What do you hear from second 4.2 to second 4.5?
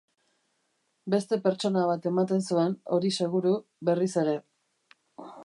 ere.